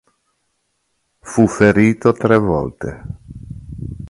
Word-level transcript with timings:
Fu 1.19 1.45
ferito 1.45 2.11
tre 2.13 2.35
volte. 2.39 3.03